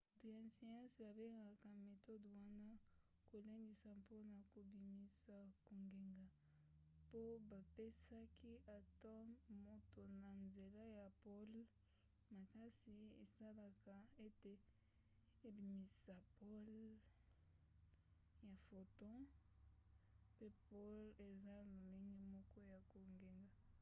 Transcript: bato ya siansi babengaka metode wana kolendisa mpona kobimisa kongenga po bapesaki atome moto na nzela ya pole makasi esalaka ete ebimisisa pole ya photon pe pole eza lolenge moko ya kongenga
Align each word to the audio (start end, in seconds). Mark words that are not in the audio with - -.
bato 0.07 0.27
ya 0.37 0.45
siansi 0.57 0.97
babengaka 1.07 1.69
metode 1.87 2.29
wana 2.41 2.73
kolendisa 3.29 3.89
mpona 4.01 4.35
kobimisa 4.53 5.37
kongenga 5.65 6.25
po 7.09 7.21
bapesaki 7.49 8.53
atome 8.77 9.35
moto 9.65 10.01
na 10.21 10.31
nzela 10.45 10.83
ya 10.97 11.07
pole 11.21 11.61
makasi 12.33 12.97
esalaka 13.23 13.95
ete 14.27 14.53
ebimisisa 15.47 16.15
pole 16.37 16.81
ya 18.45 18.53
photon 18.67 19.21
pe 20.37 20.47
pole 20.67 21.03
eza 21.27 21.57
lolenge 21.79 22.15
moko 22.33 22.59
ya 22.71 22.79
kongenga 22.91 23.51